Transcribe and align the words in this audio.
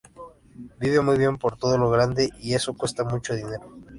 Viví 0.79 0.99
muy 0.99 1.15
bien, 1.19 1.37
por 1.37 1.57
todo 1.57 1.77
lo 1.77 1.91
grande, 1.91 2.31
y 2.39 2.55
eso, 2.55 2.73
cuesta 2.75 3.03
mucho 3.03 3.35
dinero". 3.35 3.71